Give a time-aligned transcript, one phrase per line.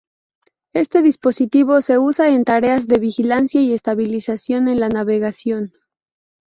[0.73, 5.73] Este dispositivo se usa en tareas de vigilancia y estabilización en la navegación.